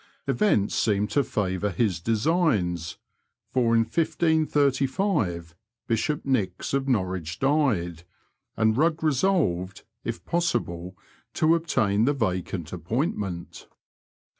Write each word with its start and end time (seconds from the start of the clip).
Events 0.25 0.73
seemed 0.73 1.11
to 1.11 1.23
favour 1.23 1.69
his 1.69 1.99
designs, 1.99 2.97
for 3.51 3.75
in 3.75 3.81
1585 3.81 5.55
Bishop 5.85 6.25
Nix 6.25 6.73
of 6.73 6.87
Norwich 6.87 7.37
died, 7.37 8.01
and 8.57 8.73
Bugg 8.75 9.03
resolved, 9.03 9.83
if 10.03 10.25
possible, 10.25 10.97
to 11.35 11.53
obtain 11.53 12.05
the 12.05 12.13
vacant 12.13 12.73
appointment. 12.73 13.67